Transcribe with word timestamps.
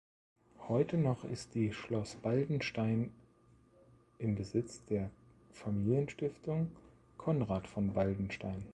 Heute 0.67 0.97
noch 0.97 1.25
ist 1.25 1.53
die 1.53 1.71
Schloss 1.73 2.15
Baldenstein 2.15 3.11
im 4.17 4.33
Besitz 4.33 4.83
der 4.85 5.11
Familienstiftung 5.53 6.71
Conrad 7.19 7.67
von 7.67 7.93
Baldenstein. 7.93 8.65